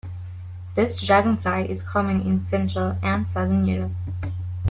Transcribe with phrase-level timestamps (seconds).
[0.73, 3.91] This dragonfly is common in central and southern Europe.